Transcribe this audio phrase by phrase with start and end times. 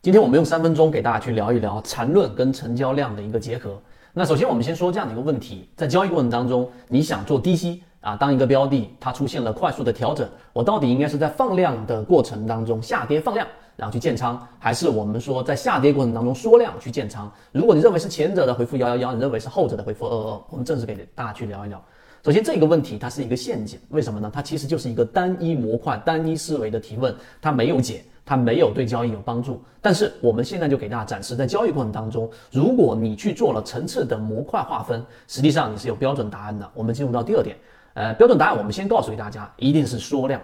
[0.00, 3.76] 今天我们用三分钟给大家去聊一聊缠论跟成交量的一个结合。
[4.12, 17.28] 那首先我们先说这样的一个问题，在交易过程当中，你想做低吸啊，当一个标的它出现了快速的调整，我到底应该是在放量的过程当中下跌放量，然后去建仓，还是我们说在下跌过程当中缩量去建仓？
[17.50, 20.40] 如果你认为是前者的，回复幺幺幺；你认为是后者的，回复二二。
[20.50, 21.82] 我们正式给大家去聊一聊。
[22.24, 24.30] 首先，这个问题它是一个陷阱，为什么呢？
[24.32, 29.62] 它其实就是一个单一模块、单一思维的提问，它没有解，它没有对交易有帮助。
[29.80, 36.70] 但是我们现在就给大家展示，在交易过程当中，如果你去做了层次的模块划分，实际上你是有标准答案的。
[36.74, 37.56] 我们进入到第二点，
[37.94, 40.38] 呃，标准答案我们先告诉给大家，一定是缩量。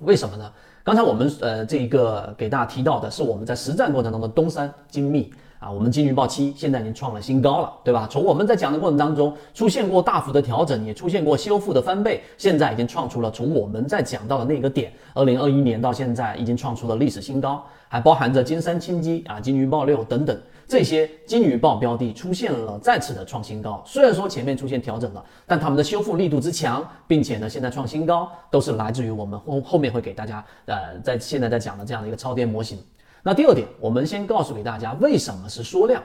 [0.00, 0.50] 为什么呢？
[0.82, 5.30] 刚才我们呃这一个给大家提到的是我们在实战过程当中的东山精密。
[5.62, 8.08] 啊，我们金鱼报七现在已经创了新高了，对吧？
[8.10, 23.80] 从我们在讲的过程当中，出现过大幅的调整，也出现过修复的翻倍，现在已经创出了从我们在讲到的那个点，二零二一年到现在已经创出了历史新高，还包含着金山清基啊、金鱼报六等等这些金鱼报标的出现了再次的创新高。
[23.86, 32.78] 虽然说前面出现调整了，但他们的修复力度之强，并且呢现在创新高，都是来自于我们后后面会给大家呃在现在在讲的这样的一个超跌模型。
[33.24, 36.02] 那第二点，我们先告诉给大家为什么是缩量。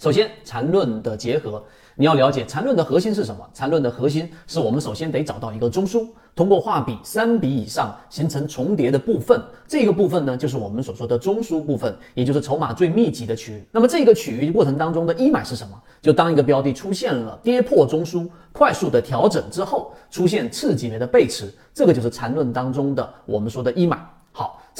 [0.00, 1.62] 首先，缠论的结合，
[1.94, 3.48] 你要了解缠论的核心是什么？
[3.54, 13.64] 缠论的核心是我们首先得找到一个中枢，通过画笔三笔以上形成重叠的部分，这个部分呢，就是我们所说的中枢部分，也就是筹码最密集的区域。
[13.70, 15.80] 那么这个区域过程当中的一买是什么？
[16.02, 24.04] 就当一个标的出现了跌破中枢，快速的调整之后，出现次级别的背驰，这个就是缠论当中的我们说的一买。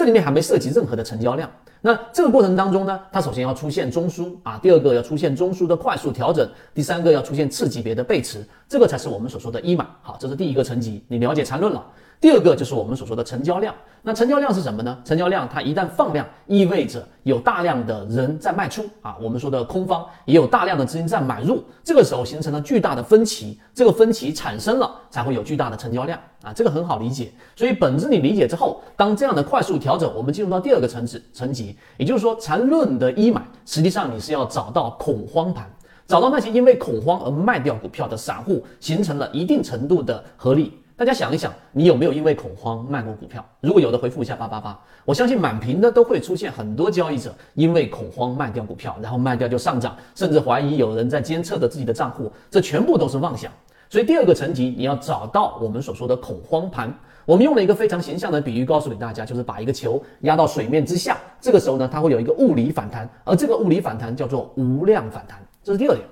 [0.00, 1.46] 这里面还没涉及任何的成交量。
[1.82, 9.88] 那这个过程当中呢，它首先要出现中枢啊，第二个要出现中枢的快速调整，第三个要出现次级别的背驰，这个才是我们所说的一码。
[10.00, 11.84] 好，这是第一个层级，你了解缠论了。
[12.20, 13.74] 第二个就是我们所说的成交量。
[14.02, 14.98] 那成交量是什么呢？
[15.04, 27.32] 成交量它一旦放量，意味着有大量的人在卖出啊，我们说的空方也有大量的资金在买入，这个时候形成了巨大的分歧，这个分歧产生了才会有巨大的成交量啊，这个很好理解。
[27.56, 35.70] 所以本质你理解之后，当这样的快速调整，我们进入到第二个层次层级，也就是说缠论的一买，实际上你是要找到恐慌盘，
[36.06, 40.78] 找到那些因为恐慌而卖掉股票的散户，形成了一定程度的合力。
[41.00, 43.42] 大家想一想，你有没有因为恐慌卖过股票？
[43.62, 44.78] 如果有的，回复一下八八八。
[45.06, 53.50] 我相信满屏的都会出现很多交易者因为恐慌卖掉股票，然后卖掉就上涨，甚至怀疑有人在监测着自己的账户，这全部都是妄想。
[53.88, 56.94] 所以第二个层级，你要找到我们所说的恐慌盘。
[57.24, 65.38] 我们用了一个非常形象的比喻，告诉给大家，就是把一个球压到水面之下，这个时候呢，它会有一个物理反弹，而这个物理反弹叫做无量反弹。
[65.64, 66.06] 这是第二点。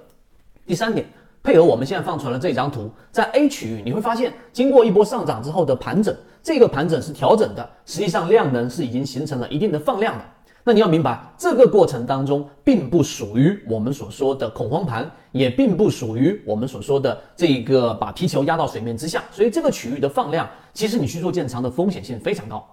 [0.66, 1.04] 第三点。
[1.42, 10.24] 配合我们现在放出来的这张图，在 A 区域你会发现，经过一波上涨之后的盘整，这个盘整是调整的，实际上量能是已经形成了一定的放量的。
[10.64, 22.68] 那你要明白，这个过程当中并不属于我们所说的恐慌盘，也并不属于我们所说的这个把皮球压到水面之下，所以这个区域的放量，其实你去做建仓的风险性非常高。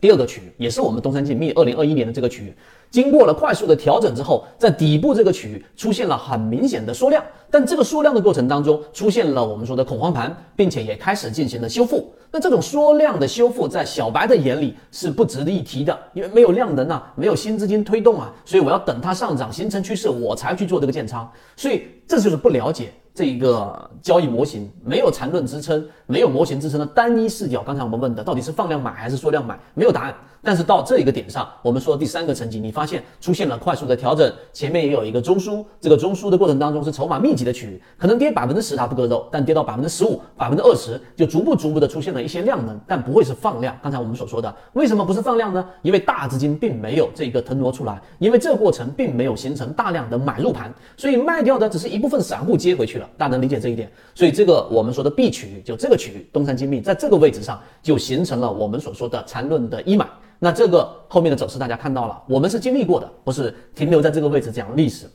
[0.00, 2.54] 第二个区域也是我们东山精密二零二一年的这个区域，
[2.90, 12.10] 经过了快速的调整之后，在底部这个区域出现了很明显的缩量，但这个缩量的过程当中出现了我们说的恐慌盘，并且也开始进行了修复。
[12.32, 21.30] 那这种缩量的修复，在小白的眼里是不值得一提的，因为没有量能啊，没有新资金推动啊，所以我要等它上涨形成趋势，我才去做这个建仓。
[21.56, 22.92] 所以这就是不了解。
[23.12, 27.62] 这一个交易模型没有缠论支撑，没有模型支撑的单一视角。
[27.62, 30.14] 刚才我们问的到底是放量买还是缩量买，没有答案。
[30.42, 43.78] 但是到这一个点上，我们说第三个层级，你发现出现了快速的调整，前面也有一个中枢，这个中枢的过程当中是筹码密集的区域，可能跌百分之十它不割肉，但跌到百分之十五、百分之二十，就逐步逐步的出现了一些量能，但不会是放量。
[43.82, 45.62] 刚才我们所说的，为什么不是放量呢？
[45.82, 53.06] 因为大资金并没有这个腾挪出来，因为这过程并没有形成大量的买入盘，所以卖掉的只是一部分散户接回去了。
[53.18, 53.92] 大家能理解这一点？
[54.14, 60.08] 所以这个我们说的 B 区域，就这个区域，东山精密在这个位置上就形成了我们所说的缠论的一买。
[60.38, 65.06] 那这个后面的走势大家看到了，我们是经历过的，不是停留在这个位置讲历史，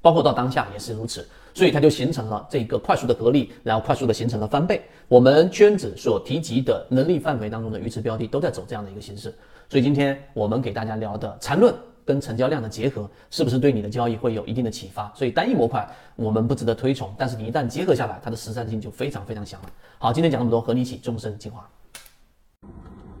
[0.00, 4.82] 包括到当下也是如此，所以它就形成了这个快速的合力，然后快速的形成了翻倍。
[5.06, 9.34] 我们圈子所提及的能力范围当中的鱼池标的都在走这样的一个形式，
[9.68, 15.12] 所以今天我们给大家聊的缠论跟成交量的结合，是不是对你的交易会有一定的启发？
[15.14, 19.68] 所以单一模块我们不值得推崇，但是你一旦结合下来，它的实战性就非常非常强了。
[19.98, 21.68] 好，今天讲那么多，和你一起终身进化。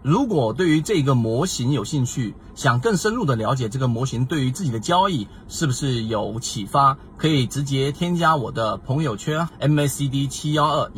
[0.02, 10.90] 如果对于这个模型有兴趣，想更深入的了解这个模型对于自己的交易是不是有启发，可以直接添加我的朋友圈 MACD 七幺二。